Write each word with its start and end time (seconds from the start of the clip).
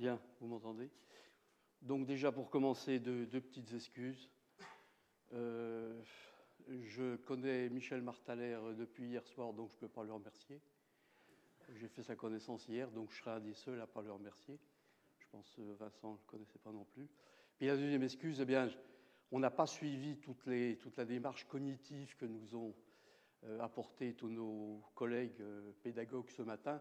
Bien, 0.00 0.18
vous 0.40 0.46
m'entendez? 0.46 0.88
Donc 1.82 2.06
déjà 2.06 2.32
pour 2.32 2.48
commencer, 2.48 2.98
deux, 2.98 3.26
petites 3.26 3.74
excuses. 3.74 4.30
Euh, 5.34 6.00
je 6.70 7.16
connais 7.16 7.68
Michel 7.68 8.00
Martaler 8.00 8.58
depuis 8.78 9.08
hier 9.08 9.26
soir, 9.26 9.52
donc 9.52 9.68
je 9.72 9.74
ne 9.74 9.80
peux 9.80 9.88
pas 9.88 10.02
le 10.02 10.10
remercier. 10.14 10.58
J'ai 11.74 11.86
fait 11.88 12.02
sa 12.02 12.16
connaissance 12.16 12.66
hier, 12.66 12.90
donc 12.90 13.10
je 13.12 13.18
serai 13.18 13.32
un 13.32 13.40
des 13.40 13.52
seuls 13.52 13.78
à 13.78 13.82
ne 13.82 13.86
pas 13.88 14.00
le 14.00 14.10
remercier. 14.10 14.58
Je 15.18 15.26
pense 15.30 15.50
que 15.50 15.60
Vincent 15.60 16.12
ne 16.12 16.16
le 16.16 16.24
connaissait 16.26 16.58
pas 16.60 16.72
non 16.72 16.84
plus. 16.84 17.06
Puis 17.58 17.66
la 17.66 17.76
deuxième 17.76 18.02
excuse, 18.02 18.40
eh 18.40 18.46
bien, 18.46 18.70
on 19.30 19.38
n'a 19.38 19.50
pas 19.50 19.66
suivi 19.66 20.16
toute, 20.16 20.46
la 20.46 21.04
démarche 21.04 21.46
cognitive 21.46 22.16
que 22.16 22.24
nous 22.24 22.56
ont 22.56 22.74
euh, 23.44 23.60
apporté 23.60 24.14
tous 24.14 24.30
nos 24.30 24.82
collègues 24.94 25.42
euh, 25.42 25.72
pédagogues 25.82 26.30
ce 26.30 26.40
matin. 26.40 26.80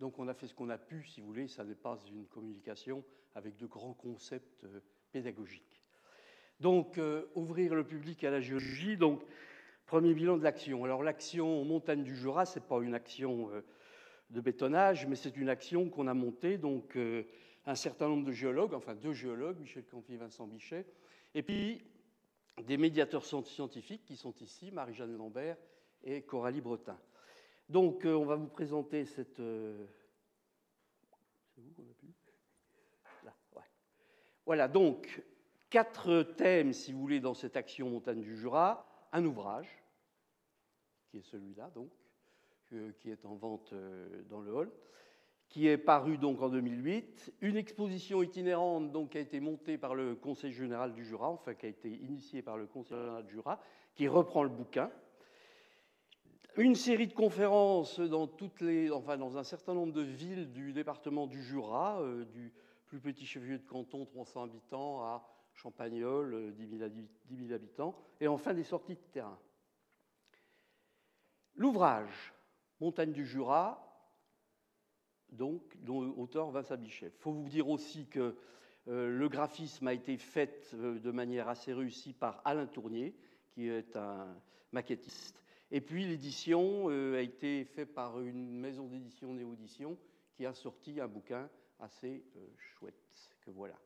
Donc 0.00 0.18
on 0.18 0.26
a 0.28 0.34
fait 0.34 0.48
ce 0.48 0.54
qu'on 0.54 0.70
a 0.70 0.78
pu, 0.78 1.04
si 1.04 1.20
vous 1.20 1.28
voulez, 1.28 1.46
ça 1.46 1.62
n'est 1.62 1.74
pas 1.74 1.98
une 2.10 2.26
communication 2.26 3.04
avec 3.34 3.56
de 3.56 3.66
grands 3.66 3.94
concepts 3.94 4.64
euh, 4.64 4.80
pédagogiques. 5.12 5.82
Donc 6.58 7.00
ouvrir 7.34 7.74
le 7.74 7.84
public 7.84 8.22
à 8.24 8.30
la 8.30 8.40
géologie, 8.40 8.98
donc 8.98 9.22
premier 9.86 10.12
bilan 10.12 10.36
de 10.36 10.42
l'action. 10.42 10.84
Alors 10.84 11.02
l'action 11.02 11.64
montagne 11.64 12.02
du 12.02 12.14
Jura, 12.14 12.44
ce 12.44 12.58
n'est 12.58 12.66
pas 12.66 12.80
une 12.80 12.92
action 12.92 13.48
de 14.28 14.40
bétonnage, 14.42 15.06
mais 15.06 15.16
c'est 15.16 15.38
une 15.38 15.48
action 15.48 15.88
qu'on 15.88 16.06
a 16.06 16.12
montée, 16.12 16.58
donc 16.58 16.98
un 17.64 17.74
certain 17.74 18.08
nombre 18.08 18.26
de 18.26 18.32
géologues, 18.32 18.74
enfin 18.74 18.94
deux 18.94 19.14
géologues, 19.14 19.58
Michel 19.58 19.84
Campi 19.86 20.14
et 20.14 20.16
Vincent 20.18 20.46
Bichet, 20.46 20.84
et 21.34 21.42
puis 21.42 21.82
des 22.62 22.76
médiateurs 22.76 23.24
scientifiques 23.24 24.04
qui 24.04 24.16
sont 24.16 24.34
ici, 24.40 24.70
Marie-Jeanne 24.70 25.16
Lambert 25.16 25.56
et 26.04 26.22
Coralie 26.22 26.60
Bretin. 26.60 26.98
Donc, 27.70 28.04
euh, 28.04 28.14
on 28.14 28.24
va 28.24 28.34
vous 28.34 28.48
présenter 28.48 29.04
cette. 29.04 29.38
Euh, 29.38 29.86
c'est 31.54 31.60
vous 31.60 31.70
qu'on 31.70 31.88
a 31.88 31.94
pu 31.94 32.06
Là. 33.24 33.32
Voilà, 34.44 34.66
donc, 34.66 35.22
quatre 35.70 36.24
thèmes, 36.36 36.72
si 36.72 36.92
vous 36.92 36.98
voulez, 36.98 37.20
dans 37.20 37.34
cette 37.34 37.56
action 37.56 37.88
Montagne 37.88 38.20
du 38.20 38.36
Jura. 38.36 38.86
Un 39.12 39.24
ouvrage, 39.24 39.82
qui 41.08 41.18
est 41.18 41.22
celui-là, 41.22 41.70
donc, 41.74 41.90
qui 42.98 43.10
est 43.10 43.24
en 43.24 43.34
vente 43.36 43.72
euh, 43.72 44.22
dans 44.28 44.40
le 44.40 44.52
hall, 44.52 44.70
qui 45.48 45.68
est 45.68 45.78
paru 45.78 46.18
donc 46.18 46.42
en 46.42 46.48
2008. 46.48 47.34
Une 47.40 47.56
exposition 47.56 48.22
itinérante 48.22 48.90
donc, 48.90 49.10
qui 49.10 49.18
a 49.18 49.20
été 49.20 49.38
montée 49.38 49.78
par 49.78 49.94
le 49.94 50.16
Conseil 50.16 50.52
général 50.52 50.92
du 50.92 51.04
Jura, 51.04 51.28
enfin 51.28 51.54
qui 51.54 51.66
a 51.66 51.68
été 51.68 51.88
initiée 51.88 52.42
par 52.42 52.56
le 52.56 52.66
Conseil 52.66 52.98
général 52.98 53.24
du 53.26 53.32
Jura, 53.32 53.60
qui 53.94 54.08
reprend 54.08 54.42
le 54.42 54.48
bouquin 54.48 54.90
une 56.56 56.74
série 56.74 57.06
de 57.06 57.12
conférences 57.12 58.00
dans, 58.00 58.26
toutes 58.26 58.60
les, 58.60 58.90
un 58.90 59.44
certain 59.44 59.74
nombre 59.74 59.92
de 59.92 60.02
villes 60.02 60.50
du 60.52 60.72
département 60.72 61.26
du 61.26 61.42
Jura, 61.42 62.00
euh, 62.00 62.24
du 62.24 62.52
plus 62.86 63.00
petit 63.00 63.26
chef-lieu 63.26 63.58
de 63.58 63.66
canton, 63.66 64.04
300 64.04 64.44
habitants, 64.44 65.02
à 65.02 65.26
Champagnol, 65.54 66.52
10 66.54 66.78
000, 66.78 66.88
10 66.88 67.36
000 67.46 67.52
habitants, 67.52 67.94
et 68.20 68.28
enfin 68.28 68.54
des 68.54 68.64
sorties 68.64 68.94
de 68.94 69.00
terrain. 69.12 69.38
L'ouvrage 71.54 72.34
Montagne 72.80 73.12
du 73.12 73.26
Jura, 73.26 73.86
donc, 75.30 75.62
dont 75.82 76.14
auteur 76.16 76.50
Vincent 76.50 76.76
Bichet. 76.76 77.12
Il 77.14 77.20
faut 77.20 77.32
vous 77.32 77.48
dire 77.48 77.68
aussi 77.68 78.06
que 78.06 78.36
euh, 78.88 79.10
le 79.10 79.28
graphisme 79.28 79.86
a 79.86 79.92
été 79.92 80.16
fait 80.16 80.70
euh, 80.74 80.98
de 80.98 81.10
manière 81.10 81.48
assez 81.48 81.72
réussie 81.72 82.14
par 82.14 82.40
Alain 82.44 82.66
Tournier, 82.66 83.14
qui 83.50 83.68
est 83.68 83.94
un 83.96 84.34
maquettiste, 84.72 85.44
et 85.70 85.80
puis 85.80 86.04
l'édition 86.04 86.90
euh, 86.90 87.18
a 87.18 87.20
été 87.20 87.64
faite 87.64 87.94
par 87.94 88.20
une 88.20 88.58
maison 88.58 88.86
d'édition 88.86 89.32
Néaudition 89.32 89.96
qui 90.32 90.44
a 90.44 90.52
sorti 90.52 91.00
un 91.00 91.06
bouquin 91.06 91.48
assez 91.78 92.24
euh, 92.36 92.46
chouette 92.56 93.30
que 93.40 93.50
voilà. 93.50 93.78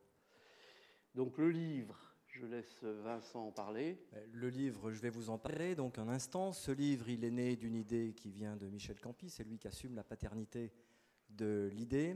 Donc 1.13 1.37
le 1.37 1.49
livre, 1.49 1.97
je 2.27 2.45
laisse 2.45 2.83
Vincent 2.83 3.47
en 3.47 3.51
parler. 3.51 3.99
Euh, 4.13 4.25
le 4.33 4.49
livre, 4.49 4.91
je 4.91 4.99
vais 4.99 5.11
vous 5.11 5.29
en 5.29 5.37
parler 5.37 5.75
donc 5.75 5.99
un 5.99 6.07
instant. 6.09 6.51
Ce 6.51 6.71
livre, 6.71 7.07
il 7.09 7.23
est 7.23 7.31
né 7.31 7.55
d'une 7.55 7.75
idée 7.75 8.13
qui 8.13 8.31
vient 8.31 8.55
de 8.55 8.67
Michel 8.67 8.99
Campi, 8.99 9.29
c'est 9.29 9.43
lui 9.43 9.59
qui 9.59 9.67
assume 9.67 9.95
la 9.95 10.03
paternité 10.03 10.73
de 11.29 11.69
l'idée. 11.71 12.15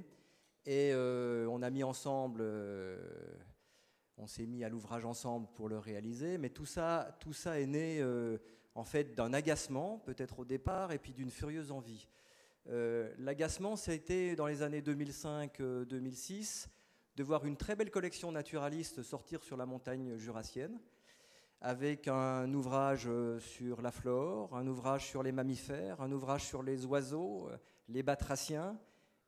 Et 0.66 0.94
on 0.94 1.62
a 1.64 1.70
mis 1.72 1.84
ensemble, 1.84 2.44
on 4.18 4.28
s'est 4.28 4.46
mis 4.46 4.64
à 4.64 4.70
l'ouvrage 4.70 5.04
ensemble 5.04 5.48
pour 5.56 5.68
le 5.68 5.80
réaliser, 5.80 6.38
mais 6.38 6.50
tout 6.50 6.66
ça, 6.66 7.18
tout 7.22 7.34
ça 7.34 7.60
est 7.60 7.66
né 7.66 8.04
en 8.76 8.84
fait 8.84 9.16
d'un 9.16 9.34
agacement, 9.34 10.00
peut-être 10.00 10.40
au 10.40 10.46
départ, 10.46 10.92
et 10.92 11.00
puis 11.00 11.14
d'une 11.14 11.32
furieuse 11.32 11.72
envie. 11.72 12.08
Euh, 12.68 13.14
l'agacement, 13.18 13.76
ça 13.76 13.92
a 13.92 13.96
été 13.96 14.36
dans 14.36 14.48
les 14.48 14.62
années 14.62 14.82
2005-2006 14.82 16.68
de 17.16 17.24
voir 17.24 17.46
une 17.46 17.58
très 17.58 17.76
belle 17.76 17.92
collection 17.92 18.32
naturaliste 18.32 19.04
sortir 19.04 19.44
sur 19.44 19.58
la 19.58 19.66
montagne 19.66 20.18
jurassienne, 20.18 20.80
avec 21.62 22.08
un 22.08 22.54
ouvrage 22.54 23.06
euh, 23.08 23.40
sur 23.40 23.82
la 23.82 23.92
flore, 23.92 24.56
un 24.56 24.68
ouvrage 24.68 25.08
sur 25.08 25.24
les 25.24 25.32
mammifères, 25.32 26.00
un 26.02 26.12
ouvrage 26.12 26.46
sur 26.46 26.64
les 26.64 26.86
oiseaux, 26.86 27.50
euh, 27.50 27.58
les 27.90 28.04
batraciens, 28.04 28.80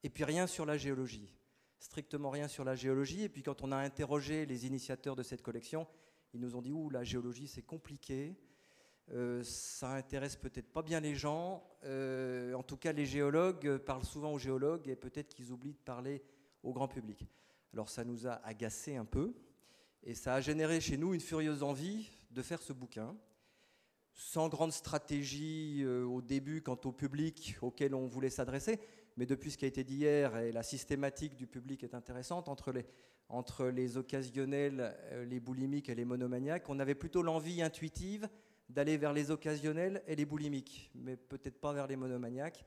et 0.03 0.09
puis 0.09 0.23
rien 0.23 0.47
sur 0.47 0.65
la 0.65 0.77
géologie. 0.77 1.35
Strictement 1.79 2.29
rien 2.29 2.47
sur 2.47 2.63
la 2.63 2.75
géologie. 2.75 3.23
Et 3.23 3.29
puis 3.29 3.43
quand 3.43 3.63
on 3.63 3.71
a 3.71 3.77
interrogé 3.77 4.45
les 4.45 4.65
initiateurs 4.67 5.15
de 5.15 5.23
cette 5.23 5.41
collection, 5.41 5.87
ils 6.33 6.39
nous 6.39 6.55
ont 6.55 6.61
dit, 6.61 6.71
ouh, 6.71 6.89
la 6.89 7.03
géologie, 7.03 7.47
c'est 7.47 7.63
compliqué. 7.63 8.37
Euh, 9.09 9.43
ça 9.43 9.91
intéresse 9.91 10.35
peut-être 10.35 10.71
pas 10.71 10.81
bien 10.81 10.99
les 10.99 11.15
gens. 11.15 11.63
Euh, 11.83 12.53
en 12.53 12.63
tout 12.63 12.77
cas, 12.77 12.93
les 12.93 13.05
géologues 13.05 13.77
parlent 13.77 14.05
souvent 14.05 14.31
aux 14.31 14.39
géologues 14.39 14.87
et 14.87 14.95
peut-être 14.95 15.33
qu'ils 15.33 15.51
oublient 15.51 15.73
de 15.73 15.79
parler 15.79 16.23
au 16.63 16.71
grand 16.71 16.87
public. 16.87 17.27
Alors 17.73 17.89
ça 17.89 18.03
nous 18.03 18.27
a 18.27 18.33
agacé 18.45 18.95
un 18.95 19.05
peu 19.05 19.33
et 20.03 20.13
ça 20.13 20.35
a 20.35 20.41
généré 20.41 20.79
chez 20.79 20.97
nous 20.97 21.13
une 21.13 21.21
furieuse 21.21 21.63
envie 21.63 22.09
de 22.31 22.41
faire 22.41 22.61
ce 22.61 22.73
bouquin. 22.73 23.15
Sans 24.13 24.49
grande 24.49 24.71
stratégie 24.71 25.81
euh, 25.83 26.05
au 26.05 26.21
début 26.21 26.61
quant 26.61 26.79
au 26.85 26.91
public 26.91 27.57
auquel 27.61 27.95
on 27.95 28.07
voulait 28.07 28.29
s'adresser, 28.29 28.79
mais 29.17 29.25
depuis 29.25 29.51
ce 29.51 29.57
qui 29.57 29.65
a 29.65 29.67
été 29.67 29.83
dit 29.83 29.97
hier, 29.97 30.37
et 30.37 30.51
la 30.51 30.63
systématique 30.63 31.35
du 31.35 31.47
public 31.47 31.83
est 31.83 31.95
intéressante, 31.95 32.47
entre 32.49 33.67
les 33.67 33.97
occasionnels, 33.97 34.95
les 35.27 35.39
boulimiques 35.39 35.89
et 35.89 35.95
les 35.95 36.05
monomaniaques, 36.05 36.69
on 36.69 36.79
avait 36.79 36.95
plutôt 36.95 37.23
l'envie 37.23 37.61
intuitive 37.61 38.29
d'aller 38.71 38.97
vers 38.97 39.13
les 39.13 39.31
occasionnels 39.31 40.01
et 40.07 40.15
les 40.15 40.25
boulimiques, 40.25 40.91
mais 40.95 41.17
peut-être 41.17 41.59
pas 41.59 41.73
vers 41.73 41.87
les 41.87 41.95
monomaniaques. 41.95 42.65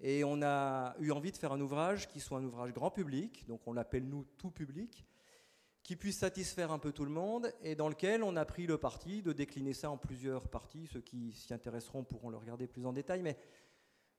Et 0.00 0.24
on 0.24 0.40
a 0.42 0.94
eu 0.98 1.10
envie 1.10 1.30
de 1.30 1.36
faire 1.36 1.52
un 1.52 1.60
ouvrage 1.60 2.08
qui 2.08 2.20
soit 2.20 2.38
un 2.38 2.44
ouvrage 2.44 2.72
grand 2.72 2.90
public, 2.90 3.46
donc 3.46 3.60
on 3.66 3.72
l'appelle 3.72 4.08
nous 4.08 4.24
tout 4.38 4.50
public, 4.50 5.04
qui 5.82 5.96
puisse 5.96 6.18
satisfaire 6.18 6.72
un 6.72 6.78
peu 6.78 6.92
tout 6.92 7.04
le 7.04 7.10
monde 7.10 7.52
et 7.62 7.74
dans 7.74 7.88
lequel 7.88 8.22
on 8.22 8.36
a 8.36 8.44
pris 8.44 8.66
le 8.66 8.78
parti 8.78 9.22
de 9.22 9.32
décliner 9.32 9.74
ça 9.74 9.90
en 9.90 9.96
plusieurs 9.96 10.48
parties. 10.48 10.86
Ceux 10.92 11.00
qui 11.00 11.32
s'y 11.32 11.52
intéresseront 11.52 12.04
pourront 12.04 12.30
le 12.30 12.36
regarder 12.36 12.66
plus 12.66 12.86
en 12.86 12.92
détail, 12.92 13.22
mais 13.22 13.36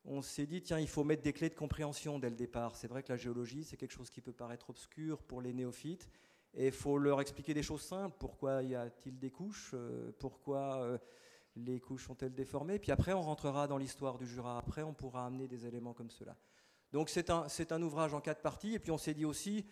on 0.03 0.21
s'est 0.21 0.47
dit, 0.47 0.61
tiens, 0.61 0.79
il 0.79 0.87
faut 0.87 1.03
mettre 1.03 1.21
des 1.21 1.33
clés 1.33 1.49
de 1.49 1.55
compréhension 1.55 2.19
dès 2.19 2.29
le 2.29 2.35
départ. 2.35 2.75
C'est 2.75 2.87
vrai 2.87 3.03
que 3.03 3.11
la 3.11 3.17
géologie, 3.17 3.63
c'est 3.63 3.77
quelque 3.77 3.93
chose 3.93 4.09
qui 4.09 4.21
peut 4.21 4.33
paraître 4.33 4.69
obscur 4.69 5.21
pour 5.21 5.41
les 5.41 5.53
néophytes. 5.53 6.09
Et 6.53 6.67
il 6.67 6.71
faut 6.71 6.97
leur 6.97 7.21
expliquer 7.21 7.53
des 7.53 7.63
choses 7.63 7.81
simples. 7.81 8.15
Pourquoi 8.19 8.61
y 8.63 8.75
a-t-il 8.75 9.17
des 9.17 9.31
couches 9.31 9.71
euh, 9.73 10.11
Pourquoi 10.19 10.81
euh, 10.81 10.97
les 11.55 11.79
couches 11.79 12.07
sont-elles 12.07 12.33
déformées? 12.33 12.79
Puis 12.79 12.91
après, 12.91 13.13
on 13.13 13.21
rentrera 13.21 13.67
dans 13.67 13.77
l'histoire 13.77 14.17
du 14.17 14.27
Jura. 14.27 14.57
Après, 14.57 14.83
on 14.83 14.93
pourra 14.93 15.25
amener 15.25 15.47
des 15.47 15.65
éléments 15.65 15.93
comme 15.93 16.09
cela. 16.09 16.35
Donc 16.91 17.09
c'est 17.09 17.29
un, 17.29 17.47
un, 17.69 17.81
ouvrage 17.81 18.13
en 18.13 18.19
quatre 18.19 18.41
parties. 18.41 18.73
Et 18.73 18.79
puis 18.79 18.91
on 18.91 18.97
s'est 18.97 19.13
dit 19.13 19.23
aussi, 19.23 19.65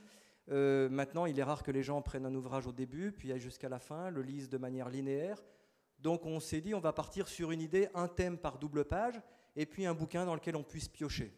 euh, 0.51 0.89
maintenant, 0.89 1.25
il 1.25 1.37
est 1.37 1.43
rare 1.43 1.63
que 1.63 1.71
les 1.71 1.83
gens 1.83 2.01
prennent 2.01 2.25
un 2.25 2.33
ouvrage 2.33 2.65
au 2.65 2.71
début, 2.71 3.11
puis 3.11 3.31
aillent 3.31 3.39
jusqu'à 3.39 3.69
la 3.69 3.79
fin, 3.79 4.09
le 4.09 4.21
lisent 4.21 4.49
de 4.49 4.57
manière 4.57 4.89
linéaire. 4.89 5.43
Donc 5.99 6.25
on 6.25 6.39
s'est 6.39 6.61
dit, 6.61 6.73
on 6.73 6.79
va 6.79 6.93
partir 6.93 7.27
sur 7.27 7.51
une 7.51 7.61
idée, 7.61 7.89
un 7.93 8.07
thème 8.07 8.37
par 8.37 8.57
double 8.57 8.85
page, 8.85 9.21
et 9.55 9.65
puis 9.65 9.85
un 9.85 9.93
bouquin 9.93 10.25
dans 10.25 10.33
lequel 10.33 10.55
on 10.55 10.63
puisse 10.63 10.87
piocher. 10.87 11.35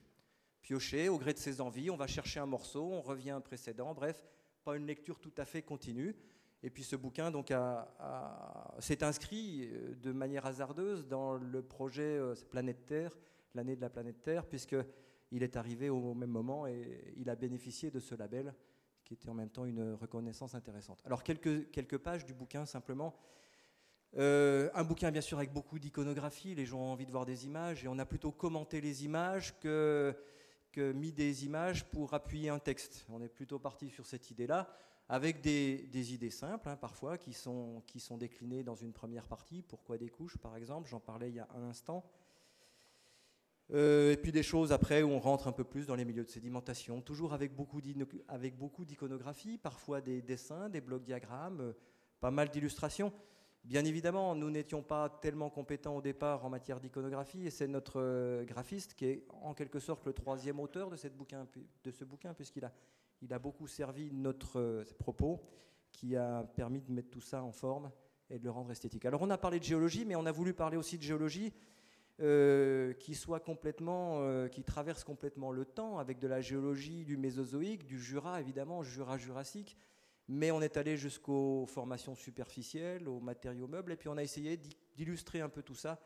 Piocher 0.62 1.10
au 1.10 1.18
gré 1.18 1.34
de 1.34 1.40
ses 1.40 1.60
envies, 1.60 1.90
on 1.90 1.98
va 1.98 2.06
chercher 2.06 2.40
un 2.40 2.46
morceau, 2.46 2.84
on 2.84 3.02
revient 3.02 3.32
à 3.32 3.38
un 3.38 3.42
précédent, 3.42 3.96
bref, 3.96 4.24
pas 4.64 4.76
une 4.76 4.86
lecture 4.86 5.20
tout 5.20 5.34
à 5.38 5.46
fait 5.46 5.62
continue. 5.62 6.16
Et 6.64 6.70
puis 6.70 6.84
ce 6.84 6.96
bouquin 6.96 7.32
donc 7.32 7.52
s'est 8.80 9.04
inscrit 9.04 9.68
euh, 9.72 9.96
de 9.96 10.12
manière 10.12 10.46
hasardeuse 10.46 11.08
dans 11.08 11.36
le 11.36 11.62
projet 11.64 12.04
euh, 12.04 12.36
Planète 12.50 12.86
Terre, 12.86 13.18
l'année 13.56 13.76
de 13.76 13.82
la 13.82 13.90
planète 13.90 14.22
Terre, 14.22 14.46
puisqu'il 14.46 15.44
est 15.44 15.58
arrivé 15.58 15.90
au 15.90 16.14
même 16.14 16.30
moment 16.30 16.68
et 16.68 17.14
il 17.18 17.30
a 17.30 17.36
bénéficié 17.36 17.90
de 17.90 18.00
ce 18.00 18.14
label 18.14 18.54
qui 19.04 19.16
était 19.16 19.30
en 19.30 19.34
même 19.34 19.50
temps 19.50 19.66
une 19.66 19.94
reconnaissance 19.94 20.56
intéressante. 20.56 21.02
Alors 21.06 21.24
quelques, 21.24 21.72
quelques 21.72 21.98
pages 21.98 22.26
du 22.26 22.34
bouquin 22.34 22.66
simplement. 22.66 23.16
Euh, 24.18 24.70
un 24.74 24.84
bouquin 24.84 25.10
bien 25.10 25.22
sûr 25.22 25.38
avec 25.38 25.54
beaucoup 25.54 25.80
d'iconographie, 25.80 26.54
les 26.54 26.66
gens 26.66 26.80
ont 26.80 26.92
envie 26.92 27.06
de 27.06 27.12
voir 27.12 27.26
des 27.26 27.46
images 27.46 27.84
et 27.84 27.88
on 27.88 27.98
a 27.98 28.06
plutôt 28.06 28.32
commenté 28.32 28.82
les 28.82 29.06
images 29.06 29.58
que 29.60 30.14
mis 30.78 31.12
des 31.12 31.46
images 31.46 31.86
pour 31.86 32.14
appuyer 32.14 32.50
un 32.50 32.60
texte. 32.60 33.06
On 33.10 33.22
est 33.22 33.30
plutôt 33.30 33.60
parti 33.60 33.90
sur 33.90 34.06
cette 34.06 34.32
idée-là, 34.32 34.70
avec 35.10 35.42
des, 35.42 36.14
idées 36.14 36.30
simples, 36.30 36.70
hein, 36.70 36.78
parfois, 36.78 37.18
qui 37.18 37.34
sont, 37.34 37.84
qui 37.88 38.00
sont 38.00 38.18
déclinées 38.18 38.64
dans 38.64 38.76
une 38.76 38.94
première 38.94 39.28
partie. 39.28 39.62
Pourquoi 39.62 39.98
des 39.98 40.10
couches, 40.10 40.38
par 40.38 40.56
exemple? 40.56 40.90
J'en 40.90 41.02
parlais 41.02 41.30
il 41.30 41.36
y 41.36 41.40
a 41.40 41.48
un 41.56 41.64
instant. 41.64 42.06
Euh, 43.74 44.12
et 44.12 44.18
puis 44.18 44.32
des 44.32 44.44
choses 44.44 44.72
après 44.72 45.02
où 45.02 45.10
on 45.10 45.20
rentre 45.20 45.48
un 45.48 45.52
peu 45.54 45.64
plus 45.64 45.86
dans 45.86 45.96
les 45.96 46.04
milieux 46.04 46.24
de 46.24 46.30
sédimentation, 46.30 47.02
toujours 47.02 47.34
avec 47.34 47.56
beaucoup 47.56 47.82
d'iconographie, 48.86 49.58
parfois 49.58 50.02
des 50.02 50.22
dessins, 50.22 50.70
des 50.70 50.82
blocs 50.82 51.04
diagrammes, 51.04 51.62
euh, 51.62 51.74
pas 52.20 52.32
mal 52.32 52.50
d'illustrations. 52.50 53.14
Bien 53.64 53.86
évidemment, 53.86 54.36
nous 54.36 54.50
n'étions 54.50 54.82
pas 54.82 55.08
tellement 55.22 55.50
compétents 55.50 55.96
au 55.96 56.02
départ 56.02 56.44
en 56.44 56.50
matière 56.50 56.80
d'iconographie, 56.80 57.46
et 57.46 57.52
c'est 57.52 57.68
notre 57.68 58.02
euh, 58.02 58.44
graphiste 58.44 58.96
qui 58.96 59.06
est 59.06 59.26
en 59.42 59.54
quelque 59.54 59.80
sorte 59.80 60.06
le 60.06 60.14
troisième 60.14 60.60
auteur 60.60 60.90
de, 60.90 60.96
ce 60.96 61.08
bouquin, 62.04 62.34
puisqu'il 62.34 62.66
a, 62.66 63.40
beaucoup 63.40 63.68
servi 63.68 64.12
notre 64.12 64.84
propos, 64.98 65.42
qui 65.92 66.16
a 66.16 66.44
permis 66.56 66.82
de 66.82 66.92
mettre 66.92 67.12
tout 67.12 67.22
ça 67.22 67.44
en 67.44 67.52
forme 67.52 67.92
et 68.32 68.40
de 68.40 68.44
le 68.44 68.50
rendre 68.52 68.72
esthétique. 68.72 69.06
Alors 69.06 69.22
on 69.22 69.30
a 69.30 69.38
parlé 69.38 69.60
de 69.60 69.64
géologie, 69.64 70.06
mais 70.06 70.16
on 70.16 70.26
a 70.26 70.32
voulu 70.32 70.54
parler 70.54 70.78
aussi 70.78 70.98
de 70.98 71.04
géologie 71.04 71.54
euh, 72.20 72.94
qui 72.94 73.18
euh, 73.28 74.48
qui 74.48 74.64
traverse 74.64 75.04
complètement 75.04 75.52
le 75.52 75.66
temps, 75.66 76.00
avec 76.00 76.20
de 76.20 76.28
la 76.28 76.42
géologie 76.42 77.04
du 77.04 77.18
Mésozoïque, 77.18 77.86
du 77.86 78.00
Jura 78.00 78.40
évidemment, 78.40 78.84
Jura-Jurassique, 78.84 79.78
mais 80.34 80.50
on 80.50 80.62
est 80.62 80.78
allé 80.78 80.96
jusqu'aux 80.96 81.66
formations 81.66 82.16
superficielles, 82.16 83.10
aux 83.10 83.20
matériaux 83.20 83.68
meubles, 83.68 83.92
et 83.92 83.98
puis 83.98 84.08
on 84.08 84.16
a 84.16 84.24
essayé 84.24 84.58
d'illustrer 84.96 85.42
un 85.42 85.50
peu 85.50 85.62
tout 85.62 85.76
ça, 85.76 86.00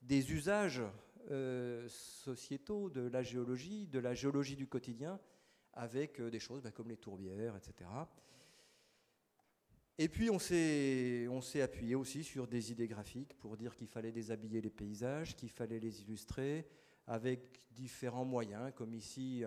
des 0.00 0.32
usages 0.32 0.82
euh, 1.30 1.86
sociétaux 1.88 2.88
de 2.88 3.02
la 3.02 3.22
géologie, 3.22 3.86
de 3.86 3.98
la 3.98 4.14
géologie 4.14 4.56
du 4.56 4.66
quotidien, 4.66 5.20
avec 5.74 6.18
des 6.18 6.40
choses 6.40 6.62
bah, 6.62 6.70
comme 6.70 6.88
les 6.88 6.96
tourbières, 6.96 7.56
etc. 7.56 7.90
Et 9.98 10.08
puis 10.08 10.30
on 10.30 10.38
s'est 10.38 11.60
appuyé 11.60 11.94
aussi 11.94 12.24
sur 12.24 12.46
des 12.46 12.72
idées 12.72 12.88
graphiques 12.88 13.34
pour 13.34 13.58
dire 13.58 13.76
qu'il 13.76 13.88
fallait 13.88 14.12
déshabiller 14.12 14.62
les 14.62 14.70
paysages, 14.70 15.36
qu'il 15.36 15.50
fallait 15.50 15.80
les 15.80 16.00
illustrer 16.00 16.66
avec 17.06 17.60
différents 17.70 18.24
moyens, 18.24 18.72
comme 18.74 18.94
ici 18.94 19.44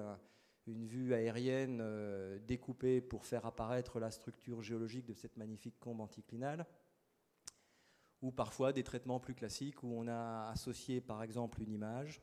une 0.71 0.85
vue 0.85 1.13
aérienne 1.13 1.79
euh, 1.81 2.39
découpée 2.47 3.01
pour 3.01 3.25
faire 3.25 3.45
apparaître 3.45 3.99
la 3.99 4.11
structure 4.11 4.61
géologique 4.61 5.05
de 5.05 5.13
cette 5.13 5.37
magnifique 5.37 5.79
combe 5.79 6.01
anticlinale, 6.01 6.65
ou 8.21 8.31
parfois 8.31 8.71
des 8.71 8.83
traitements 8.83 9.19
plus 9.19 9.33
classiques 9.33 9.83
où 9.83 9.93
on 9.93 10.07
a 10.07 10.49
associé 10.49 11.01
par 11.01 11.23
exemple 11.23 11.61
une 11.61 11.71
image, 11.71 12.21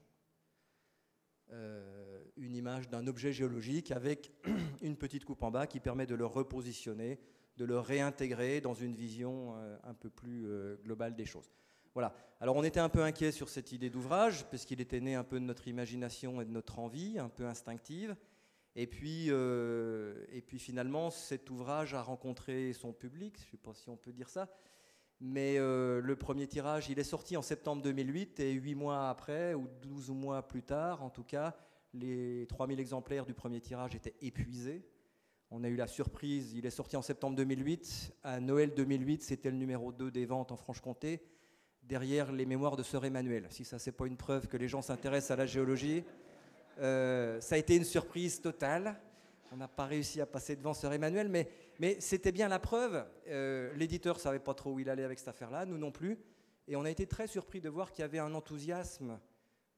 euh, 1.51 2.25
une 2.37 2.55
image 2.55 2.89
d'un 2.89 3.07
objet 3.07 3.33
géologique 3.33 3.91
avec 3.91 4.33
une 4.83 4.97
petite 4.97 5.25
coupe 5.25 5.43
en 5.43 5.51
bas 5.51 5.67
qui 5.67 5.81
permet 5.81 6.07
de 6.07 6.15
le 6.15 6.27
repositionner 6.27 7.19
de 7.57 7.65
le 7.65 7.81
réintégrer 7.81 8.61
dans 8.61 8.75
une 8.75 8.95
vision 8.95 9.57
euh, 9.57 9.77
un 9.83 9.95
peu 9.95 10.11
plus 10.11 10.47
globale 10.85 11.17
des 11.17 11.27
choses. 11.27 11.51
Voilà. 11.93 12.15
Alors 12.41 12.55
on 12.55 12.63
était 12.63 12.79
un 12.79 12.89
peu 12.89 13.03
inquiet 13.03 13.33
sur 13.33 13.49
cette 13.49 13.73
idée 13.73 13.91
d'ouvrage, 13.91 14.47
puisqu'il 14.47 14.81
était 14.81 15.01
né 15.01 15.17
un 15.17 15.25
peu 15.25 15.41
de 15.41 15.45
notre 15.45 15.67
imagination 15.67 16.41
et 16.41 16.45
de 16.45 16.53
notre 16.53 16.79
envie, 16.79 17.19
un 17.19 17.29
peu 17.29 17.45
instinctive. 17.45 18.15
Et 18.81 18.87
puis, 18.87 19.27
euh, 19.31 20.25
et 20.31 20.41
puis 20.41 20.61
finalement, 20.61 21.11
cet 21.11 21.51
ouvrage 21.51 21.95
a 21.95 22.03
rencontré 22.03 22.73
son 22.73 22.93
public, 22.93 23.37
je 23.37 23.47
ne 23.47 23.51
sais 23.51 23.57
pas 23.57 23.75
si 23.75 23.91
on 23.91 23.97
peut 23.97 24.13
dire 24.13 24.29
ça, 24.29 24.49
mais 25.21 25.59
le 25.59 26.15
premier 26.15 26.47
tirage, 26.47 26.89
il 26.89 26.97
est 27.01 27.05
sorti 27.05 27.37
en 27.37 27.43
septembre 27.43 27.83
2008, 27.83 28.39
et 28.39 28.53
huit 28.53 28.77
mois 28.77 29.09
après, 29.09 29.55
ou 29.55 29.67
12 29.83 30.11
mois 30.11 30.47
plus 30.47 30.63
tard, 30.63 31.03
en 31.03 31.11
tout 31.11 31.25
cas, 31.25 31.57
les 31.93 32.47
3000 32.47 32.79
exemplaires 32.79 33.27
du 33.27 33.35
premier 33.35 33.61
tirage 33.61 33.97
étaient 33.97 34.15
épuisés. 34.21 34.87
On 35.51 35.65
a 35.65 35.69
eu 35.69 35.75
la 35.75 35.89
surprise, 35.89 36.53
il 36.55 36.65
est 36.65 36.71
sorti 36.71 36.97
en 36.97 37.03
septembre 37.03 37.35
2008. 37.35 38.15
À 38.23 38.39
Noël 38.39 38.75
2008, 38.77 39.25
c'était 39.25 39.51
le 39.51 39.57
numéro 39.57 39.91
2 39.91 40.13
des 40.13 40.25
ventes 40.25 40.53
en 40.53 40.57
Franche-Comté, 40.57 41.21
derrière 41.83 42.31
les 42.31 42.47
mémoires 42.47 42.77
de 42.77 42.85
Sœur 42.85 43.05
Emmanuel. 43.05 43.47
Si 43.51 43.65
ça, 43.65 43.81
c'est 43.81 43.91
pas 43.91 44.07
une 44.07 44.17
preuve 44.17 44.47
que 44.47 44.57
les 44.57 44.69
gens 44.69 44.83
s'intéressent 44.83 45.33
à 45.33 45.37
la 45.37 45.47
géologie, 45.47 46.05
euh, 46.79 47.41
ça 47.41 47.57
a 47.57 47.59
été 47.59 47.77
une 47.77 47.85
surprise 47.85 48.41
totale. 48.41 49.01
On 49.51 49.57
n'a 49.57 49.69
pas 49.69 49.87
réussi 49.87 50.21
à 50.21 50.27
passer 50.27 50.57
devant 50.57 50.75
Sœur 50.75 50.93
Emmanuel, 50.93 51.29
mais, 51.29 51.49
c'était 52.01 52.33
bien 52.33 52.49
la 52.49 52.59
preuve. 52.59 53.05
Euh, 53.29 53.73
l'éditeur 53.75 54.17
ne 54.17 54.21
savait 54.21 54.39
pas 54.39 54.55
trop 54.55 54.73
où 54.73 54.81
il 54.81 54.91
allait 54.91 55.05
avec 55.05 55.19
cette 55.19 55.29
affaire-là, 55.29 55.65
nous 55.65 55.79
non 55.79 55.91
plus. 55.91 56.19
Et 56.67 56.77
on 56.77 56.85
a 56.85 56.91
été 56.91 57.07
très 57.07 57.27
surpris 57.27 57.61
de 57.61 57.69
voir 57.69 57.93
qu'il 57.93 58.03
y 58.03 58.05
avait 58.05 58.19
un 58.19 58.35
enthousiasme 58.35 59.19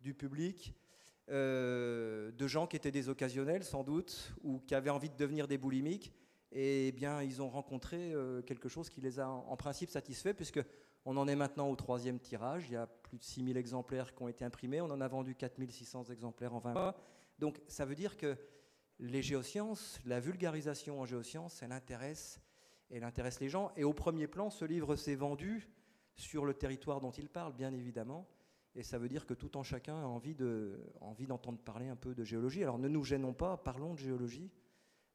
du 0.01 0.15
public 0.15 0.75
euh, 1.31 2.33
de 2.33 2.47
gens 2.49 2.67
qui 2.67 2.77
étaient 2.77 2.91
des 2.91 3.09
occasionnels 3.09 3.63
sans 3.63 3.85
doute, 3.85 4.35
ou 4.43 4.59
qui 4.61 4.75
avaient 4.75 4.91
envie 4.91 5.11
de 5.11 5.17
devenir 5.17 5.47
des 5.47 5.59
boulimiques. 5.59 6.13
Et 6.53 6.89
eh 6.89 6.93
bien, 6.93 7.23
ils 7.23 7.41
ont 7.41 7.49
rencontré 7.49 8.13
quelque 8.45 8.69
chose 8.69 8.91
qui 8.91 9.01
les 9.01 9.21
a 9.21 9.29
en, 9.29 9.57
principe 9.57 9.89
satisfaits, 9.89 10.35
puisque 10.35 10.61
on 11.05 11.17
en 11.17 11.29
est 11.29 11.37
maintenant 11.37 11.69
au 11.71 11.77
troisième 11.77 12.19
tirage. 12.19 12.67
Il 12.69 12.73
y 12.73 12.77
a 12.77 12.87
plus 12.87 13.19
de 13.19 13.25
6000 13.25 13.57
exemplaires 13.57 14.15
qui 14.15 14.23
ont 14.23 14.29
été 14.29 14.45
imprimés. 14.45 14.81
On 14.81 14.91
en 14.91 15.01
a 15.01 15.09
vendu 15.09 15.35
4600 15.35 16.05
exemplaires 16.05 16.55
en 16.55 16.59
20 16.59 16.73
mois. 16.73 16.97
Donc, 17.39 17.61
ça 17.69 17.85
veut 17.85 17.95
dire 17.95 18.17
que 18.17 18.37
les 18.99 19.23
géosciences, 19.23 19.99
la 20.05 20.21
vulgarisation 20.21 21.01
en 21.01 21.07
géosciences, 21.07 21.63
elle 21.63 21.73
intéresse, 21.73 22.41
elle 22.91 23.05
intéresse 23.05 23.41
les 23.41 23.49
gens. 23.49 23.73
Et 23.77 23.85
au 23.85 23.95
premier 23.95 24.27
plan, 24.27 24.51
ce 24.51 24.65
livre 24.65 24.95
s'est 24.97 25.15
vendu 25.15 25.69
sur 26.15 26.45
le 26.45 26.55
territoire 26.55 27.01
dont 27.01 27.11
il 27.11 27.29
parle, 27.29 27.55
bien 27.55 27.73
évidemment. 27.73 28.29
Et 28.75 28.83
ça 28.83 28.99
veut 28.99 29.09
dire 29.09 29.27
que 29.27 29.35
tout 29.35 29.57
en 29.57 29.63
chacun 29.63 29.97
a 29.97 30.07
envie, 30.07 30.35
de, 30.35 30.79
envie 31.01 31.27
d'entendre 31.27 31.59
parler 31.59 31.89
un 31.89 31.97
peu 31.97 32.15
de 32.15 32.25
géologie. 32.25 32.63
Alors 32.63 32.79
ne 32.79 32.89
nous 32.89 33.03
gênons 33.03 33.33
pas, 33.33 33.57
parlons 33.57 33.95
de 33.95 33.99
géologie 33.99 34.51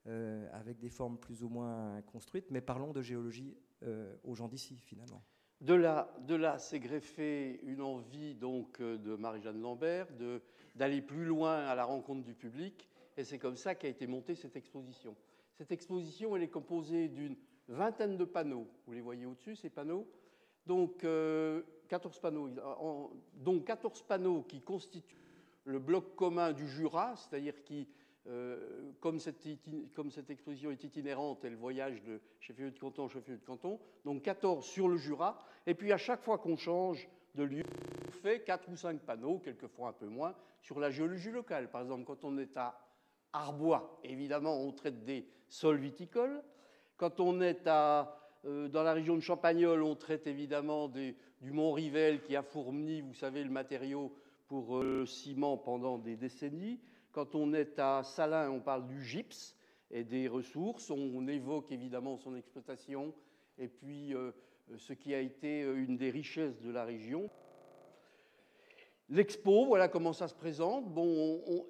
euh, 0.06 0.48
avec 0.52 0.78
des 0.78 0.90
formes 0.90 1.18
plus 1.18 1.42
ou 1.42 1.48
moins 1.48 2.02
construites, 2.02 2.50
mais 2.50 2.60
parlons 2.60 2.92
de 2.92 3.00
géologie 3.00 3.56
euh, 3.82 4.14
aux 4.24 4.34
gens 4.34 4.48
d'ici 4.48 4.76
finalement. 4.76 5.22
De 5.60 5.74
là, 5.74 6.14
de 6.20 6.34
là 6.34 6.58
s'est 6.58 6.80
greffée 6.80 7.60
une 7.64 7.80
envie 7.80 8.34
donc 8.34 8.80
euh, 8.80 8.98
de 8.98 9.16
Marie-Jeanne 9.16 9.60
Lambert 9.60 10.06
d'aller 10.74 11.00
plus 11.00 11.24
loin 11.24 11.64
à 11.64 11.74
la 11.74 11.84
rencontre 11.84 12.22
du 12.22 12.34
public, 12.34 12.88
et 13.16 13.24
c'est 13.24 13.38
comme 13.38 13.56
ça 13.56 13.74
qu'a 13.74 13.88
été 13.88 14.06
montée 14.06 14.34
cette 14.34 14.56
exposition. 14.56 15.16
Cette 15.54 15.72
exposition, 15.72 16.36
elle 16.36 16.42
est 16.42 16.48
composée 16.48 17.08
d'une 17.08 17.36
vingtaine 17.68 18.18
de 18.18 18.24
panneaux. 18.24 18.68
Vous 18.86 18.92
les 18.92 19.00
voyez 19.00 19.24
au-dessus, 19.24 19.56
ces 19.56 19.70
panneaux. 19.70 20.06
Donc, 20.66 21.06
14 21.88 22.18
panneaux, 22.18 22.50
dont 23.34 23.60
14 23.60 24.02
panneaux 24.02 24.42
qui 24.42 24.60
constituent 24.60 25.16
le 25.64 25.78
bloc 25.78 26.14
commun 26.14 26.52
du 26.52 26.68
Jura, 26.68 27.14
c'est-à-dire 27.16 27.62
qui, 27.64 27.88
euh, 28.28 28.92
comme, 29.00 29.18
cette, 29.18 29.46
comme, 29.94 30.10
exposition 30.28 30.70
est 30.70 30.82
itinérante, 30.82 31.44
elle 31.44 31.54
voyage 31.54 32.02
de 32.02 32.20
chef-lieu 32.40 32.70
de 32.70 32.78
canton 32.78 33.08
chef-lieu 33.08 33.36
de 33.36 33.44
canton, 33.44 33.78
donc 34.04 34.22
14 34.22 34.64
sur 34.64 34.88
le 34.88 34.96
Jura, 34.96 35.38
et 35.66 35.74
puis 35.74 35.92
à 35.92 35.96
chaque 35.96 36.22
fois 36.22 36.38
qu'on 36.38 36.56
change 36.56 37.08
de 37.34 37.44
lieu, 37.44 37.62
on 38.06 38.10
fait 38.10 38.42
4 38.42 38.68
ou 38.70 38.76
5 38.76 39.00
panneaux, 39.00 39.38
quelquefois 39.38 39.90
un 39.90 39.92
peu 39.92 40.06
moins, 40.06 40.34
sur 40.60 40.80
la 40.80 40.90
géologie 40.90 41.30
locale. 41.30 41.70
Par 41.70 41.82
exemple, 41.82 42.04
quand 42.04 42.24
on 42.24 42.38
est 42.38 42.56
à 42.56 42.80
Arbois, 43.32 44.00
évidemment, 44.02 44.60
on 44.60 44.72
traite 44.72 45.04
des 45.04 45.26
sols 45.48 45.78
viticoles. 45.78 46.42
Quand 46.96 47.20
on 47.20 47.40
est 47.40 47.66
à 47.66 48.16
euh, 48.46 48.68
dans 48.68 48.82
la 48.82 48.92
région 48.92 49.16
de 49.16 49.20
Champagnole, 49.20 49.82
on 49.82 49.96
traite 49.96 50.26
évidemment 50.26 50.88
du 50.88 51.14
Mont-Rivel 51.42 52.22
qui 52.22 52.36
a 52.36 52.42
fourni, 52.42 53.00
vous 53.00 53.14
savez, 53.14 53.42
le 53.42 53.50
matériau 53.50 54.12
pour 54.46 54.78
euh, 54.78 55.00
le 55.00 55.06
ciment 55.06 55.56
pendant 55.56 55.98
des 55.98 56.16
décennies. 56.16 56.78
Quand 57.16 57.34
on 57.34 57.54
est 57.54 57.78
à 57.78 58.02
Salins, 58.02 58.50
on 58.50 58.60
parle 58.60 58.86
du 58.86 59.02
gypse 59.02 59.56
et 59.90 60.04
des 60.04 60.28
ressources. 60.28 60.90
On, 60.90 61.26
évoque 61.26 61.72
évidemment 61.72 62.18
son 62.18 62.36
exploitation 62.36 63.14
et 63.56 63.68
puis 63.68 64.14
euh, 64.14 64.32
ce 64.76 64.92
qui 64.92 65.14
a 65.14 65.20
été 65.20 65.62
une 65.62 65.96
des 65.96 66.10
richesses 66.10 66.60
de 66.60 66.70
la 66.70 66.84
région. 66.84 67.30
L'expo, 69.08 69.64
voilà 69.64 69.88
comment 69.88 70.12
ça 70.12 70.28
se 70.28 70.34
présente. 70.34 70.92
Bon, 70.92 71.66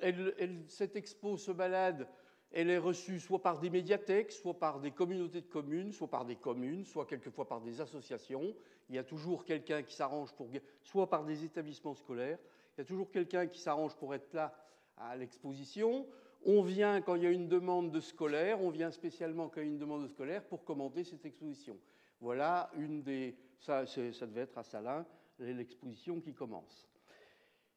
cette 0.66 0.96
expo 0.96 1.36
se 1.36 1.52
balade 1.52 2.08
elle 2.50 2.70
est 2.70 2.78
reçue 2.78 3.20
soit 3.20 3.42
par 3.42 3.60
des 3.60 3.70
médiathèques, 3.70 4.32
soit 4.32 4.58
par 4.58 4.80
des 4.80 4.90
communautés 4.90 5.42
de 5.42 5.46
communes, 5.46 5.92
soit 5.92 6.08
par 6.08 6.24
des 6.24 6.36
communes, 6.36 6.84
soit 6.84 7.04
quelquefois 7.04 7.46
par 7.46 7.60
des 7.60 7.80
associations. 7.80 8.54
Il 8.88 8.94
y 8.94 8.98
a 8.98 9.04
toujours 9.04 9.44
quelqu'un 9.44 9.82
qui 9.82 9.94
s'arrange 9.94 10.32
pour, 10.32 10.48
soit 10.82 11.08
par 11.08 11.24
des 11.24 11.44
établissements 11.44 11.94
scolaires. 11.94 12.38
Il 12.76 12.80
y 12.80 12.82
a 12.82 12.84
toujours 12.84 13.10
quelqu'un 13.10 13.46
qui 13.46 13.60
s'arrange 13.60 13.94
pour 13.96 14.14
être 14.14 14.32
là 14.32 14.54
à 14.96 15.16
l'exposition. 15.16 16.06
On 16.44 16.62
vient 16.62 17.00
quand 17.00 17.14
il 17.14 17.22
y 17.22 17.26
a 17.26 17.30
une 17.30 17.48
demande 17.48 17.90
de 17.90 18.00
scolaire, 18.00 18.62
on 18.62 18.70
vient 18.70 18.90
spécialement 18.90 19.48
quand 19.48 19.60
il 19.60 19.64
y 19.64 19.66
a 19.66 19.72
une 19.72 19.78
demande 19.78 20.02
de 20.02 20.08
scolaire 20.08 20.44
pour 20.44 20.64
commenter 20.64 21.04
cette 21.04 21.24
exposition. 21.24 21.78
Voilà 22.20 22.70
une 22.76 23.02
des, 23.02 23.36
ça, 23.58 23.86
ça 23.86 24.26
devait 24.26 24.42
être 24.42 24.56
à 24.58 24.62
Salins, 24.62 25.06
l'exposition 25.38 26.20
qui 26.20 26.32
commence. 26.32 26.88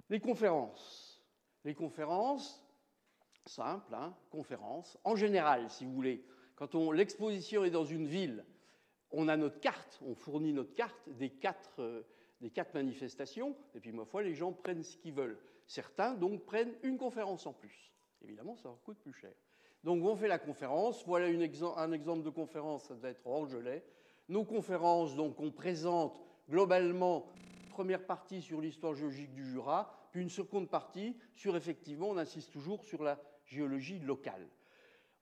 Les 0.09 0.19
conférences. 0.19 1.21
Les 1.65 1.75
conférences, 1.75 2.65
simple, 3.45 3.93
hein, 3.93 4.15
conférence. 4.29 4.97
En 5.03 5.15
général, 5.15 5.69
si 5.69 5.85
vous 5.85 5.93
voulez, 5.93 6.23
quand 6.55 6.91
l'exposition 6.91 7.63
est 7.63 7.69
dans 7.69 7.85
une 7.85 8.07
ville, 8.07 8.45
on 9.11 9.27
a 9.27 9.37
notre 9.37 9.59
carte, 9.59 9.99
on 10.05 10.15
fournit 10.15 10.53
notre 10.53 10.73
carte 10.73 11.09
des 11.09 11.29
quatre, 11.29 11.81
euh, 11.81 12.03
des 12.41 12.49
quatre 12.49 12.73
manifestations, 12.73 13.55
et 13.75 13.79
puis, 13.79 13.91
ma 13.91 14.05
foi, 14.05 14.23
les 14.23 14.35
gens 14.35 14.51
prennent 14.51 14.83
ce 14.83 14.97
qu'ils 14.97 15.13
veulent. 15.13 15.39
Certains, 15.69 16.15
donc, 16.15 16.45
prennent 16.45 16.73
une 16.81 16.97
conférence 16.97 17.45
en 17.45 17.53
plus. 17.53 17.93
Évidemment, 18.23 18.55
ça 18.55 18.69
leur 18.69 18.81
coûte 18.81 18.97
plus 18.97 19.13
cher. 19.13 19.31
Donc, 19.83 20.03
on 20.03 20.15
fait 20.15 20.27
la 20.27 20.39
conférence. 20.39 21.05
Voilà 21.05 21.27
un 21.27 21.91
exemple 21.91 22.23
de 22.23 22.31
conférence, 22.31 22.85
ça 22.85 22.95
doit 22.95 23.11
être 23.11 23.21
Angelet. 23.27 23.85
Nos 24.29 24.43
conférences, 24.43 25.15
donc, 25.15 25.39
on 25.39 25.51
présente 25.51 26.19
globalement 26.49 27.27
première 27.69 28.03
partie 28.03 28.41
sur 28.41 28.59
l'histoire 28.59 28.95
géologique 28.95 29.31
du 29.31 29.45
Jura, 29.45 30.09
Puis 30.11 30.23
une 30.23 30.31
seconde 30.31 30.71
partie 30.71 31.15
sur, 31.35 31.55
effectivement, 31.55 32.09
on 32.09 32.17
insiste 32.17 32.51
toujours 32.51 32.83
sur 32.83 33.03
la 33.03 33.21
géologie 33.45 33.99
locale. 33.99 34.47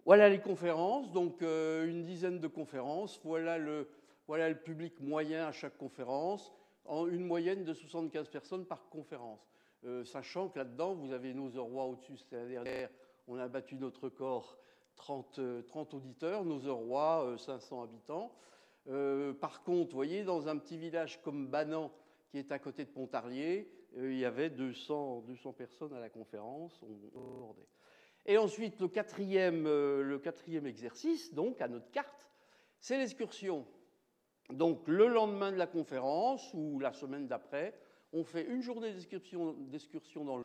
Voilà 0.06 0.30
les 0.30 0.40
conférences, 0.40 1.12
donc 1.12 1.42
euh, 1.42 1.86
une 1.90 2.04
dizaine 2.04 2.40
de 2.40 2.48
conférences. 2.48 3.20
Voilà 3.26 3.58
le, 3.58 3.90
voilà 4.28 4.48
le 4.48 4.56
public 4.56 5.02
moyen 5.02 5.46
à 5.46 5.52
chaque 5.52 5.78
conférence, 5.78 6.54
en 6.86 7.06
une 7.06 7.26
moyenne 7.26 7.66
de 7.66 7.74
75 7.74 8.30
personnes 8.30 8.66
par 8.66 8.88
conférence. 8.88 9.46
Euh, 9.86 10.04
sachant 10.04 10.50
que 10.50 10.60
là-dedans, 10.60 10.96
vous 10.96 11.12
avez 11.12 11.34
nos 11.34 11.50
rois 11.64 11.86
au-dessus, 11.86 12.18
c'était 12.18 12.38
la 12.38 12.48
dernière, 12.48 12.90
on 13.28 13.38
a 13.38 13.48
battu 13.48 13.76
notre 13.76 14.10
corps 14.10 14.58
30, 14.96 15.40
30 15.68 15.94
euh, 15.94 15.98
auditeurs, 15.98 16.46
nos 16.46 16.76
rois 16.76 17.36
500 17.38 17.84
habitants. 17.84 18.32
par 19.40 19.64
contre, 19.64 19.92
vous 19.92 19.98
voyez, 19.98 20.24
dans 20.24 20.48
un 20.48 20.58
petit 20.58 20.78
village 20.78 21.22
comme 21.22 21.48
Banan, 21.48 21.92
qui 22.30 22.40
est 22.40 22.52
à 22.52 22.60
côté 22.60 22.86
de 22.86 22.90
Pontarlier, 22.90 23.72
il 23.96 24.18
y 24.18 24.26
avait 24.26 24.50
200, 24.50 25.22
200 25.28 25.54
personnes 25.54 25.94
à 25.94 26.00
la 26.00 26.10
conférence. 26.10 26.82
On, 27.16 27.56
et 28.28 28.38
ensuite, 28.38 28.82
le 28.82 28.90
quatrième, 28.90 29.66
euh, 29.66 30.04
le 30.04 30.20
quatrième 30.20 30.68
exercice, 30.68 31.34
donc 31.34 31.62
à 31.62 31.70
notre 31.70 31.90
carte, 31.92 32.28
c'est 32.80 32.98
l'excursion. 32.98 33.66
Donc 34.50 34.86
le 34.88 35.08
lendemain 35.08 35.52
de 35.52 35.58
la 35.58 35.66
conférence 35.66 36.54
ou 36.54 36.80
la 36.80 36.92
semaine 36.92 37.28
d'après, 37.28 37.74
on 38.14 38.24
fait 38.24 38.46
une 38.46 38.62
journée 38.62 38.94
d'excursion 38.94 40.26
dans 40.26 40.38
le... 40.38 40.44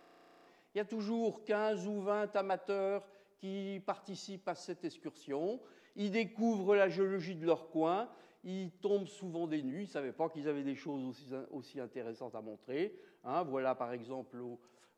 Il 0.74 0.78
y 0.78 0.80
a 0.80 0.84
toujours 0.84 1.44
15 1.44 1.86
ou 1.86 2.00
20 2.00 2.34
amateurs 2.36 3.06
qui 3.38 3.82
participent 3.84 4.48
à 4.48 4.54
cette 4.54 4.84
excursion. 4.84 5.60
Ils 5.96 6.10
découvrent 6.10 6.74
la 6.74 6.88
géologie 6.88 7.34
de 7.34 7.44
leur 7.44 7.68
coin. 7.68 8.08
Ils 8.44 8.70
tombent 8.80 9.06
souvent 9.06 9.46
des 9.46 9.62
nuits. 9.62 9.84
Ils 9.84 9.86
ne 9.86 9.92
savaient 9.92 10.12
pas 10.12 10.28
qu'ils 10.28 10.48
avaient 10.48 10.62
des 10.62 10.74
choses 10.74 11.36
aussi, 11.50 11.78
intéressantes 11.78 12.34
à 12.34 12.40
montrer. 12.40 12.98
Hein, 13.24 13.44
voilà 13.44 13.74
par 13.74 13.92
exemple 13.92 14.38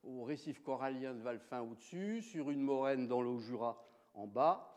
au 0.04 0.22
récif 0.24 0.62
corallien 0.62 1.14
de 1.14 1.20
Valfin 1.20 1.62
au-dessus, 1.62 2.22
sur 2.22 2.50
une 2.50 2.60
moraine 2.60 3.08
dans 3.08 3.22
le 3.22 3.38
Jura 3.38 3.82
en 4.14 4.26
bas. 4.26 4.70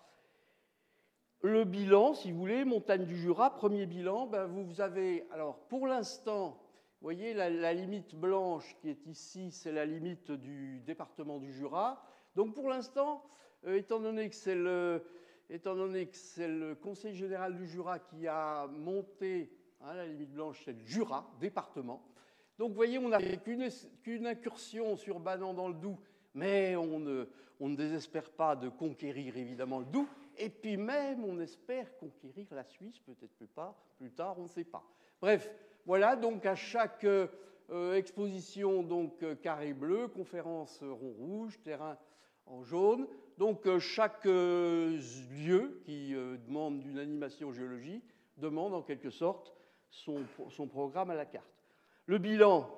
Le 1.41 1.65
bilan, 1.65 2.13
si 2.13 2.32
vous 2.32 2.39
voulez, 2.39 2.65
montagne 2.65 3.06
du 3.06 3.15
Jura, 3.15 3.53
premier 3.53 3.86
bilan, 3.86 4.25
ben 4.25 4.46
vous 4.46 4.82
avez, 4.82 5.27
alors 5.32 5.60
pour 5.67 5.86
l'instant, 5.86 6.58
voyez 7.01 7.34
la, 7.34 7.74
limite 7.74 8.16
blanche 8.16 8.75
qui 8.80 8.89
est 8.89 9.06
ici, 9.08 9.51
c'est 9.51 9.72
la 9.72 9.86
limite 9.86 10.32
du 10.32 10.80
département 10.82 11.39
du 11.39 11.51
Jura. 11.54 12.04
Donc 12.36 12.54
pour 12.54 12.70
l'instant, 12.70 13.24
euh, 13.66 13.77
étant 13.77 14.00
donné 14.00 14.30
que 14.30 14.36
c'est 14.36 14.56
le, 14.56 15.04
c'est 15.48 16.48
le 16.48 16.75
Conseil 16.75 17.16
général 17.16 17.56
du 17.56 17.68
Jura 17.68 18.00
qui 18.00 18.27
a 18.27 18.68
monté, 18.68 19.51
hein, 19.82 19.94
la 19.94 20.06
limite 20.06 20.32
blanche, 20.32 20.62
c'est 20.66 20.74
le 20.74 20.86
Jura, 20.86 21.32
département, 21.39 22.04
donc 22.58 22.70
vous 22.70 22.75
voyez, 22.75 22.98
on 22.98 23.10
n'a 23.10 23.20
qu'une 23.22 24.25
incursion 24.25 24.96
sur 24.96 25.20
Banan 25.20 25.54
dans 25.54 25.68
le 25.68 25.75
Doubs, 25.75 26.00
mais 26.34 26.75
on 26.75 27.00
ne, 27.00 27.75
désespère 27.75 28.32
pas 28.32 28.56
de 28.56 28.70
conquérir 28.70 29.38
évidemment 29.38 29.80
le 29.80 29.86
Doubs, 29.86 30.08
et 30.38 30.50
puis 30.50 30.75
même 30.75 31.24
on 31.24 31.39
espère 31.39 31.96
conquérir 31.98 32.48
la 32.51 32.63
Suisse, 32.63 33.00
peut-être 33.00 33.36
plus 33.36 34.12
tard, 34.12 34.39
on 34.39 34.44
ne 34.44 34.48
sait 34.48 34.63
pas. 34.63 34.84
Bref, 35.22 35.51
voilà, 35.88 36.15
donc 36.15 36.46
à 36.46 36.53
chaque 36.53 37.06
euh, 37.06 37.94
exposition, 37.96 38.84
donc 38.84 39.24
euh, 39.24 39.34
carré 39.34 39.74
bleu, 39.74 40.08
conférence 40.08 40.84
rond 40.84 41.13
rouge, 41.17 41.60
terrain 41.63 41.98
en 42.46 42.62
jaune, 42.62 43.08
donc 43.39 43.65
euh, 43.65 43.79
chaque 43.79 44.25
lieu 44.25 45.82
qui 45.86 46.13
demande 46.48 46.82
d'une 46.82 47.00
animation 47.00 47.51
géologie 47.51 48.03
demande 48.38 48.74
en 48.74 48.82
quelque 48.82 49.10
sorte 49.10 49.53
son, 49.89 50.67
programme 50.70 51.10
à 51.10 51.15
la 51.15 51.25
carte. 51.25 51.50
Le 52.06 52.17
bilan, 52.17 52.70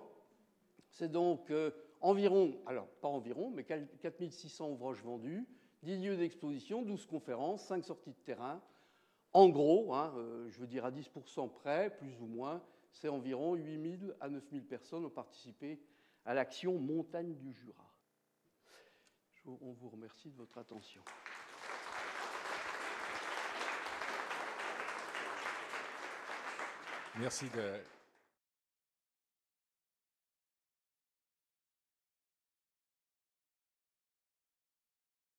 c'est 0.89 1.11
donc 1.11 1.51
euh, 1.51 1.71
environ, 2.01 2.57
alors 2.65 2.87
pas 3.01 3.07
environ, 3.07 3.51
mais 3.53 3.63
4600 3.63 4.69
ouvrages 4.69 5.03
vendus, 5.03 5.45
10 5.83 5.97
lieux 5.97 6.17
d'exposition, 6.17 6.81
12 6.81 7.05
conférences, 7.05 7.63
5 7.65 7.83
sorties 7.83 8.11
de 8.11 8.25
terrain. 8.25 8.61
En 9.33 9.49
gros, 9.49 9.93
hein, 9.93 10.13
euh, 10.17 10.49
je 10.49 10.59
veux 10.59 10.67
dire 10.67 10.85
à 10.85 10.91
10% 10.91 11.49
près, 11.51 11.95
plus 11.97 12.19
ou 12.21 12.25
moins, 12.25 12.61
c'est 12.91 13.09
environ 13.09 13.55
8000 13.55 14.15
à 14.19 14.29
9000 14.29 14.65
personnes 14.65 15.05
ont 15.05 15.09
participé 15.09 15.79
à 16.25 16.33
l'action 16.33 16.77
Montagne 16.77 17.35
du 17.35 17.53
Jura. 17.53 17.93
on 19.45 19.73
vous 19.73 19.89
remercie 19.89 20.29
de 20.29 20.35
votre 20.35 20.57
attention. 20.57 21.03
Merci 27.19 27.49
de 27.49 27.81